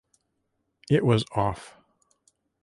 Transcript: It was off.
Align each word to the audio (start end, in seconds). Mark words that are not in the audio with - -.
It 0.89 1.05
was 1.05 1.23
off. 1.35 1.77